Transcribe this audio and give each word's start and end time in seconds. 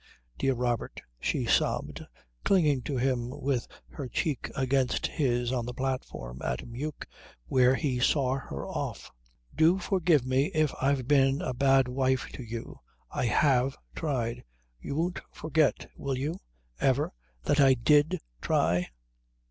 "Dear 0.39 0.55
Robert," 0.55 0.99
she 1.19 1.45
sobbed, 1.45 2.03
clinging 2.43 2.81
to 2.85 2.97
him 2.97 3.29
with 3.39 3.67
her 3.89 4.07
cheek 4.07 4.49
against 4.55 5.05
his 5.05 5.51
on 5.51 5.67
the 5.67 5.75
platform 5.75 6.41
at 6.43 6.67
Meuk 6.67 7.05
where 7.45 7.75
he 7.75 7.99
saw 7.99 8.39
her 8.39 8.67
off, 8.67 9.11
"do 9.53 9.77
forgive 9.77 10.25
me 10.25 10.45
if 10.55 10.73
I've 10.81 11.07
been 11.07 11.43
a 11.43 11.53
bad 11.53 11.87
wife 11.87 12.27
to 12.29 12.41
you. 12.41 12.79
I 13.11 13.25
have 13.27 13.77
tried. 13.93 14.43
You 14.81 14.95
won't 14.95 15.21
forget 15.31 15.87
will 15.95 16.17
you 16.17 16.39
ever 16.79 17.13
that 17.43 17.59
I 17.59 17.75
did 17.75 18.19
try?" 18.41 18.87